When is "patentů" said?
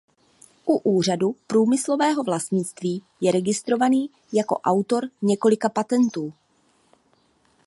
5.69-6.33